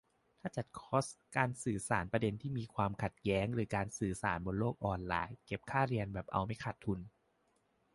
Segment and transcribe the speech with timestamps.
[0.39, 1.05] ถ้าจัดคอร์ส
[1.37, 6.99] การสื่อสารประเด็นที่มีความขัดแย้ง หรือการสื่อสารบนโลกออนไลน์ เก็บค่าเรียนแบบเอาไม่ขาดทุน